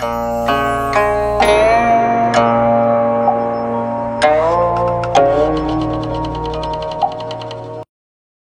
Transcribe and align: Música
Música 0.00 0.67